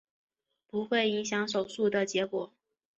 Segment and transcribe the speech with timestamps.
[0.65, 2.51] 不会影响手术的结果。